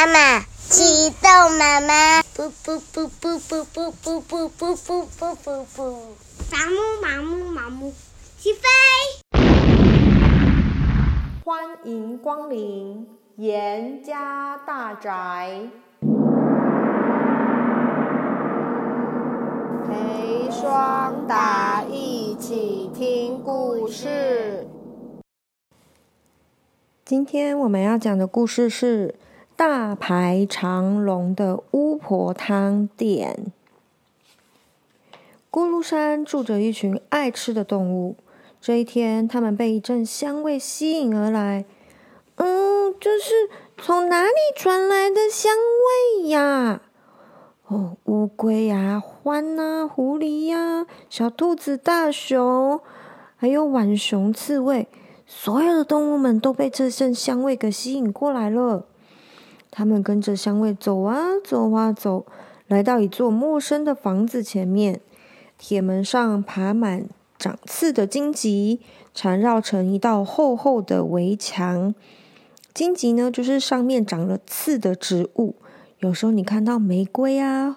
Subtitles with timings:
[0.00, 5.92] 妈妈，启动妈妈，噗噗噗噗噗噗噗噗噗噗噗噗噗，
[6.50, 7.92] 麻木麻木麻木，
[8.38, 8.62] 起飞！
[11.44, 15.68] 欢迎光临严家大宅，
[19.86, 24.66] 陪双达一起听故事。
[27.04, 29.14] 今天我们要讲的故事是
[29.60, 33.52] 大排长龙的巫婆汤店。
[35.50, 38.16] 咕噜山住着一群爱吃的动物。
[38.58, 41.66] 这一天，他们被一阵香味吸引而来。
[42.36, 45.52] 嗯，这是从哪里传来的香
[46.22, 46.80] 味呀？
[47.66, 52.80] 哦，乌龟呀、獾呐、狐狸呀、小兔子、大熊，
[53.36, 54.88] 还有浣熊、刺猬。
[55.26, 58.86] 所有的动物们都被这阵香味给吸引过来了。
[59.70, 62.26] 他们跟着香味走啊走啊走，
[62.66, 65.00] 来到一座陌生的房子前面。
[65.58, 67.06] 铁门上爬满
[67.38, 68.80] 长刺的荆棘，
[69.14, 71.94] 缠绕成一道厚厚的围墙。
[72.72, 75.56] 荆棘呢，就是上面长了刺的植物。
[75.98, 77.76] 有时候你看到玫瑰啊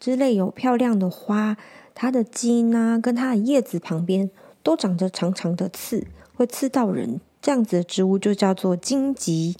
[0.00, 1.56] 之类有漂亮的花，
[1.94, 4.30] 它的茎啊跟它的叶子旁边
[4.62, 6.06] 都长着长长的刺。
[6.34, 9.56] 会刺到人，这样子的植物就叫做荆棘。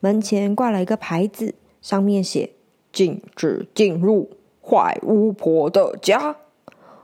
[0.00, 2.54] 门前挂了一个牌子，上面写
[2.92, 4.30] “禁止进入
[4.62, 6.36] 坏巫婆的家”。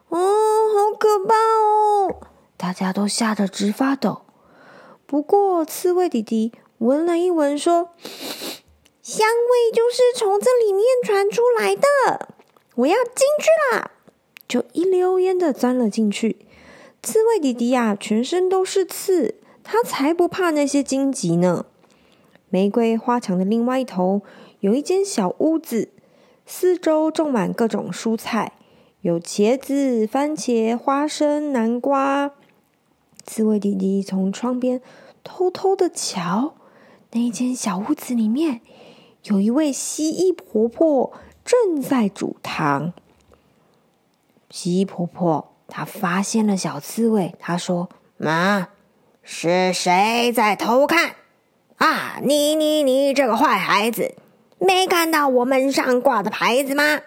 [0.08, 2.20] 哦，好可怕哦！
[2.56, 4.22] 大家都吓得直发抖。
[5.06, 7.90] 不过刺猬弟弟闻了一闻，说
[9.02, 12.34] ：“香味就是从这里面传出来的，
[12.76, 13.90] 我要进去啦！”
[14.46, 16.46] 就一溜烟的钻了进去。
[17.02, 21.66] 刺猬弟弟呀，全身都是刺，他才不怕那些荆棘呢。
[22.54, 24.22] 玫瑰花墙的另外一头
[24.60, 25.88] 有一间小屋子，
[26.46, 28.52] 四周种满各种蔬菜，
[29.00, 32.30] 有茄子、番茄、花生、南瓜。
[33.26, 34.80] 刺猬弟弟从窗边
[35.24, 36.54] 偷偷的瞧，
[37.10, 38.60] 那间小屋子里面
[39.24, 41.12] 有一位蜥蜴婆婆
[41.44, 42.92] 正在煮汤。
[44.48, 45.50] 蜥蜴婆婆。
[45.66, 48.68] 她发现了小刺猬，她说：“妈，
[49.24, 51.16] 是谁在偷看？
[51.76, 54.14] 啊，你你你这个坏孩子，
[54.58, 57.00] 没看到我门上挂的牌子吗？”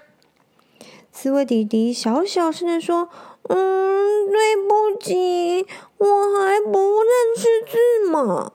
[1.11, 3.09] 刺猬弟弟小小声的说
[3.49, 5.65] ：“嗯，对不起，
[5.97, 8.51] 我还不认识字嘛。”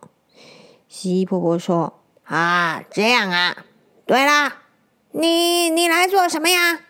[0.87, 3.65] 蜥蜴婆婆说：“啊，这样啊，
[4.07, 4.63] 对啦，
[5.11, 6.81] 你你来做什么呀？”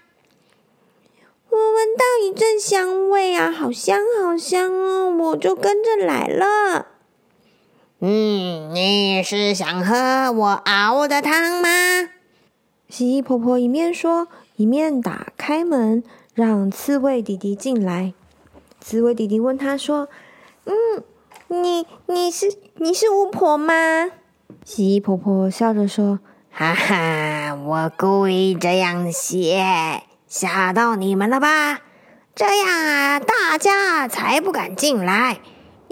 [1.48, 5.10] 我闻到一阵香味啊，好香好香哦！
[5.10, 6.86] 我就跟着来了。
[8.04, 11.68] 嗯，你是想喝我熬的汤吗？
[12.88, 14.26] 蜥蜴婆婆一面说，
[14.56, 16.02] 一面打开门，
[16.34, 18.12] 让刺猬弟弟进来。
[18.80, 20.08] 刺猬弟弟问他说
[20.66, 20.74] ：“嗯，
[21.46, 24.10] 你你是你是巫婆吗？”
[24.66, 26.18] 蜥蜴婆婆笑着说
[26.50, 31.82] ：“哈哈，我故意这样写。”吓到你们了吧？
[32.34, 35.38] 这样啊，大家才不敢进来。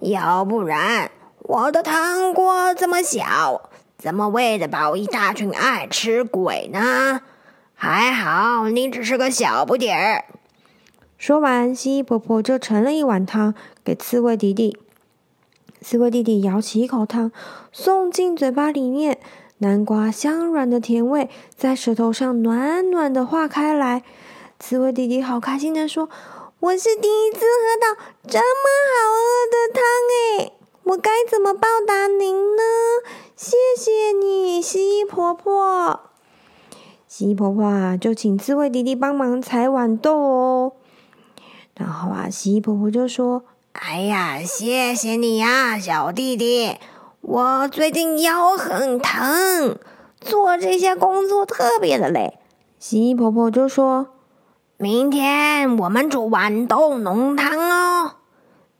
[0.02, 1.12] 要不然，
[1.50, 7.22] 我的汤锅这么小，怎么喂得饱一大群爱吃鬼呢？
[7.74, 10.26] 还好你只是个小不点儿。
[11.18, 13.52] 说完，蜥蜴婆婆就盛了一碗汤
[13.82, 14.78] 给刺猬弟弟。
[15.80, 17.32] 刺猬弟弟舀起一口汤，
[17.72, 19.18] 送进嘴巴里面，
[19.58, 24.04] 南瓜香软的甜味在舌头上暖暖的化开来。
[24.60, 26.08] 刺猬弟弟好开心的说
[26.60, 29.82] ：“我是第一次喝到这么好喝的汤
[30.46, 30.52] 诶，
[30.90, 32.62] 我该怎么报答您呢？
[33.36, 36.00] 谢谢你，蜥蜴婆婆。”
[37.06, 40.72] 蜥蜴婆婆啊，就请刺猬弟弟帮忙采豌豆哦。
[41.76, 46.76] 然后啊，蜥蜴婆婆就说：“哎呀，谢谢你呀，小弟弟，
[47.20, 49.78] 我最近腰很疼，
[50.20, 52.38] 做这些工作特别的累。”
[52.80, 54.08] 蜥蜴婆婆就说。
[54.76, 58.12] 明天我们煮豌豆浓汤哦。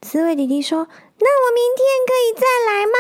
[0.01, 0.89] 刺猬弟弟说
[1.21, 2.93] ：“那我明天可以再来吗？”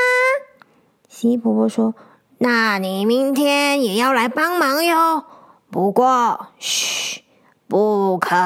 [1.08, 1.94] 蜥蜴婆婆说
[2.38, 5.24] ：“那你明天也要来帮忙哟。
[5.70, 7.22] 不过，嘘，
[7.68, 8.36] 不可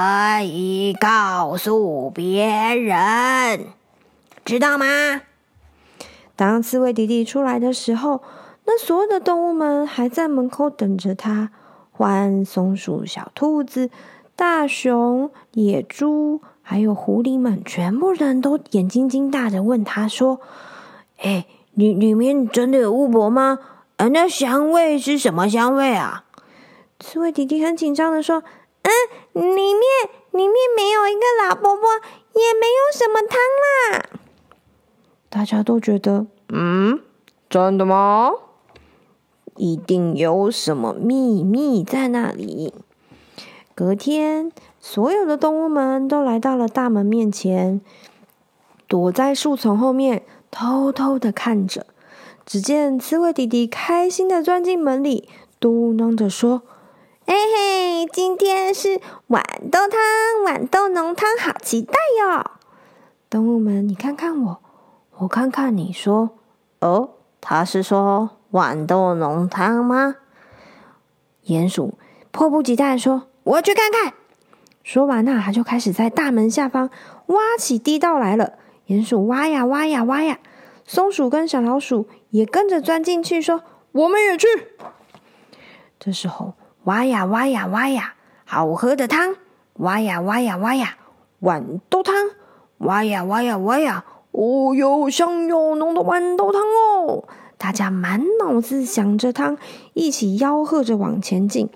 [0.42, 3.66] 以告诉别人，
[4.44, 5.22] 知道吗？”
[6.36, 8.22] 当刺猬弟弟出来的时候，
[8.64, 11.50] 那所有的动物们还在门口等着他。
[11.92, 13.90] 欢、松鼠、小兔子。
[14.36, 20.40] 大熊、野猪还有狐狸们，全部人都眼睛睛大的问他说
[21.20, 23.58] ：“哎，里里面真的有巫婆吗？
[23.98, 26.24] 呃，那香味是什么香味啊？
[26.98, 28.42] 刺猬弟弟很紧张的说
[28.82, 28.90] ：“嗯，
[29.34, 29.84] 里面
[30.30, 31.84] 里面没有一个老婆婆，
[32.32, 33.38] 也没有什么汤
[34.00, 34.08] 啦。”
[35.28, 37.00] 大家都觉得，嗯，
[37.50, 38.32] 真的吗？
[39.56, 42.72] 一定有什么秘密在那里。
[43.74, 47.80] 隔天，所有的动物们都来到了大门面前，
[48.86, 51.86] 躲在树丛后面，偷偷的看着。
[52.46, 55.28] 只见刺猬弟弟开心的钻进门里，
[55.58, 56.62] 嘟囔着说
[57.26, 59.42] ：“嘿嘿，今天是豌
[59.72, 59.98] 豆汤，
[60.44, 62.44] 豌豆浓汤，好期待哟！”
[63.28, 64.58] 动物们，你看看我。
[65.18, 66.30] 我看看你说，
[66.80, 67.10] 哦，
[67.40, 70.16] 他是说豌豆浓汤吗？
[71.46, 71.94] 鼹鼠
[72.30, 74.14] 迫不及待说：“我去看看。”
[74.82, 76.90] 说完那他就开始在大门下方
[77.26, 78.54] 挖起地道来了。
[78.88, 80.38] 鼹鼠挖呀挖呀挖呀，
[80.84, 83.62] 松鼠跟小老鼠也跟着钻进去，说
[83.92, 84.46] ：“我们也去。”
[85.98, 86.52] 这时候
[86.82, 88.14] 挖呀挖呀挖呀，
[88.44, 89.36] 好喝的汤；
[89.74, 90.98] 挖呀挖呀挖呀，
[91.40, 92.12] 豌豆汤；
[92.78, 94.04] 挖呀挖呀挖呀。
[94.32, 97.24] 哦，又香又浓的豌豆汤哦！
[97.56, 99.56] 大家满脑子想着汤，
[99.94, 101.70] 一起吆喝着往前进。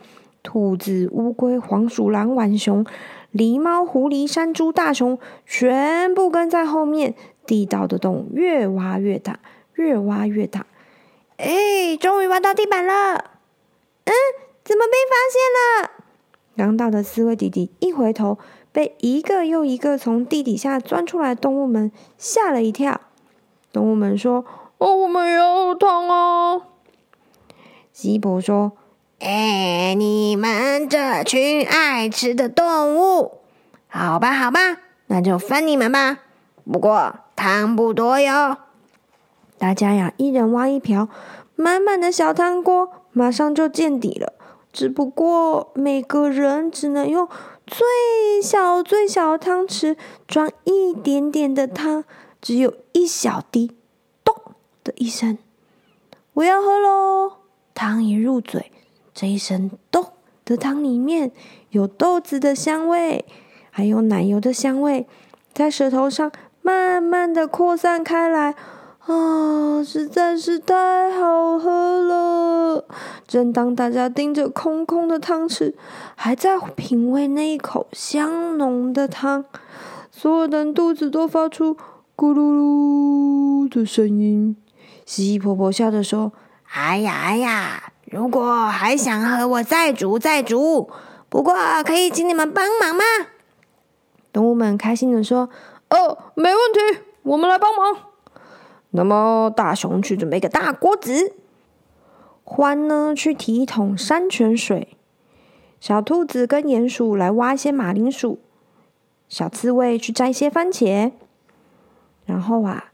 [0.48, 2.86] 兔子、乌龟、黄鼠狼、浣熊、
[3.34, 7.14] 狸猫、狐狸、山猪、大熊，全部跟在后面。
[7.44, 9.40] 地道的洞越挖越大，
[9.74, 10.66] 越挖越大。
[11.36, 13.16] 哎，终于挖到地板了！
[14.04, 14.12] 嗯，
[14.64, 15.38] 怎么被发现
[15.84, 15.90] 了？
[16.56, 18.38] 刚到的刺猬弟弟一回头。
[18.72, 23.02] 被一个又一个从地底下钻出来的动物们吓了一跳。
[23.70, 24.46] 动物们说
[24.78, 26.62] ：“哦，我们也要喝汤哦。”
[27.92, 28.72] 西伯说
[29.20, 33.38] ：“哎，你们这群爱吃的动物，
[33.88, 34.60] 好吧，好吧，
[35.06, 36.18] 那就分你们吧。
[36.70, 38.56] 不过汤不多哟。”
[39.58, 41.08] 大家呀，一人挖一瓢，
[41.56, 44.34] 满满的小汤锅马上就见底了。
[44.72, 47.28] 只不过每个人只能用。
[47.66, 49.94] 最小最小的汤匙
[50.26, 52.02] 装一点点的汤，
[52.40, 53.76] 只有一小滴，
[54.24, 54.34] 咚
[54.82, 55.36] 的一声，
[56.32, 57.32] 我要喝喽！
[57.74, 58.72] 汤一入嘴，
[59.20, 60.12] 这一声咚
[60.44, 61.32] 的汤里面
[61.70, 63.24] 有豆子的香味，
[63.68, 65.08] 还有奶油的香味，
[65.52, 66.30] 在舌头上
[66.62, 68.54] 慢慢的扩散开来。
[69.06, 72.84] 啊，实在是太好喝了！
[73.26, 75.74] 正当大家盯着空空的汤匙，
[76.14, 79.44] 还在品味那一口香浓的汤，
[80.12, 81.74] 所有人肚子都发出
[82.14, 84.56] 咕噜噜的声音。
[85.04, 86.32] 西西婆婆笑着说
[86.70, 90.90] ：“哎呀哎呀，如果还想和，我再煮再煮。
[91.28, 93.04] 不过可以请你们帮忙吗？”
[94.32, 95.48] 动物们开心地说
[95.90, 98.04] ：“哦，没问题，我们来帮忙。”
[98.92, 101.34] 那么，大熊去准备个大锅子，
[102.44, 104.96] 獾呢去提一桶山泉水，
[105.78, 108.38] 小兔子跟鼹鼠来挖一些马铃薯，
[109.28, 111.12] 小刺猬去摘一些番茄，
[112.24, 112.92] 然后啊，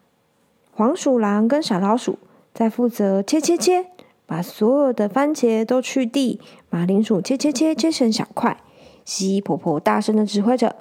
[0.72, 2.18] 黄鼠狼跟小老鼠
[2.52, 3.86] 在负责切切切，
[4.26, 6.40] 把所有的番茄都去蒂，
[6.70, 8.56] 马铃薯切切切切成小块。
[9.04, 10.76] 西婆婆大声的指挥着，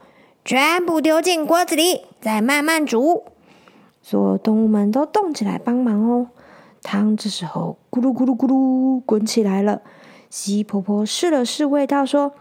[0.45, 3.25] 全部丢进锅子里，再慢慢煮。
[4.01, 6.28] 所有动物们都动起来帮忙哦，
[6.81, 9.81] 汤这时候咕噜咕噜咕噜滚起来了。
[10.30, 12.34] 西婆婆试了试味道，说：“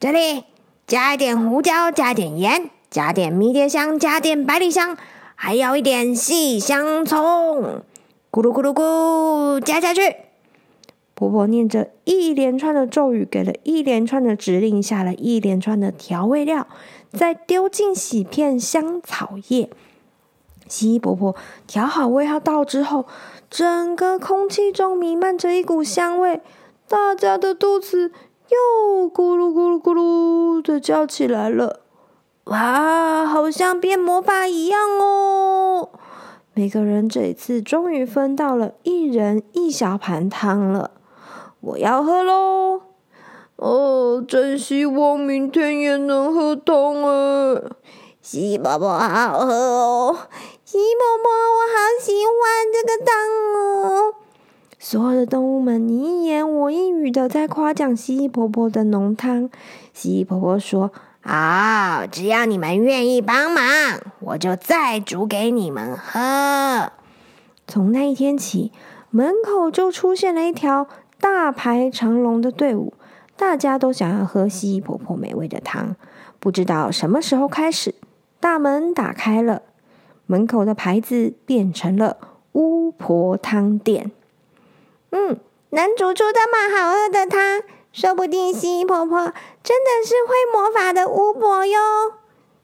[0.00, 0.44] 这里
[0.86, 4.96] 加一点胡椒，加点盐，加点迷迭香，加点百里香，
[5.34, 7.82] 还要一点细香葱。
[8.30, 10.16] 咕噜咕噜咕，加下去。”
[11.24, 16.66] 婆婆念着一连串的咒语，给了一连串的指令，下了一连串的调味料，
[17.10, 19.70] 再丢进洗片香草叶。
[20.68, 21.34] 西西婆婆
[21.66, 23.06] 调好味道之后，
[23.48, 26.42] 整个空气中弥漫着一股香味，
[26.88, 28.12] 大家的肚子
[28.50, 31.80] 又咕噜咕噜咕噜的叫起来了。
[32.44, 35.88] 哇，好像变魔法一样哦！
[36.52, 40.90] 每个人这一次终于分到了一人一小盘汤了。
[41.64, 42.82] 我要喝喽！
[43.56, 47.62] 哦，真希望明天也能喝汤啊！
[48.20, 50.16] 西西婆婆好喝哦。
[50.64, 53.14] 西婆婆，我好喜欢这个汤
[53.56, 54.14] 哦！
[54.78, 59.48] 所有的动物们你一言我一语的在夸奖蜥蜴婆婆的浓汤。
[59.94, 60.90] 蜥蜴婆婆说
[61.24, 63.62] ：“好，只要你们愿意帮忙，
[64.20, 66.92] 我就再煮给你们喝。”
[67.66, 68.72] 从那一天起，
[69.08, 70.86] 门口就出现了一条
[71.24, 72.92] 大排长龙的队伍，
[73.34, 75.96] 大家都想要喝西西婆婆美味的汤。
[76.38, 77.94] 不知道什么时候开始，
[78.40, 79.62] 大门打开了。
[80.26, 82.18] 门口的牌子变成了
[82.52, 84.12] 巫婆汤店。
[85.12, 85.38] 嗯，
[85.70, 91.78] 能煮出这么好喝的汤，说不定蜥蜴婆婆真的是会魔法的巫婆哟。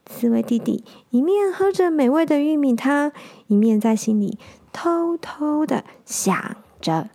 [0.05, 3.11] 刺猬弟弟一面喝着美味的玉米汤，
[3.47, 4.39] 一面在心里
[4.71, 7.09] 偷偷的想着。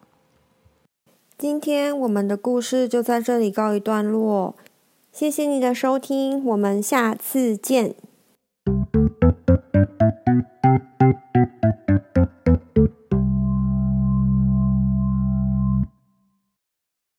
[1.37, 4.55] 今天我们的故事就在这里告一段落
[5.11, 7.95] 谢谢你的收听我们下次见。